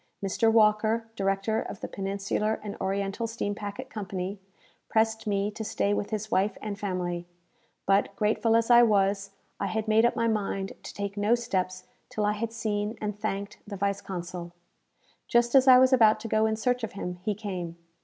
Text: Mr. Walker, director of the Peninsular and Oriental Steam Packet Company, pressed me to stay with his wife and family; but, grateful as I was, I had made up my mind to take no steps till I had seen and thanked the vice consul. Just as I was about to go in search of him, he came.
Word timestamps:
Mr. 0.25 0.51
Walker, 0.51 1.05
director 1.15 1.61
of 1.61 1.81
the 1.81 1.87
Peninsular 1.87 2.59
and 2.63 2.75
Oriental 2.81 3.27
Steam 3.27 3.53
Packet 3.53 3.91
Company, 3.91 4.39
pressed 4.89 5.27
me 5.27 5.51
to 5.51 5.63
stay 5.63 5.93
with 5.93 6.09
his 6.09 6.31
wife 6.31 6.57
and 6.59 6.79
family; 6.79 7.27
but, 7.85 8.15
grateful 8.15 8.55
as 8.55 8.71
I 8.71 8.81
was, 8.81 9.29
I 9.59 9.67
had 9.67 9.87
made 9.87 10.03
up 10.03 10.15
my 10.15 10.27
mind 10.27 10.73
to 10.81 10.93
take 10.95 11.17
no 11.17 11.35
steps 11.35 11.83
till 12.09 12.25
I 12.25 12.33
had 12.33 12.51
seen 12.51 12.97
and 12.99 13.15
thanked 13.15 13.59
the 13.67 13.77
vice 13.77 14.01
consul. 14.01 14.53
Just 15.27 15.53
as 15.53 15.67
I 15.67 15.77
was 15.77 15.93
about 15.93 16.19
to 16.21 16.27
go 16.27 16.47
in 16.47 16.55
search 16.55 16.83
of 16.83 16.93
him, 16.93 17.19
he 17.21 17.35
came. 17.35 17.77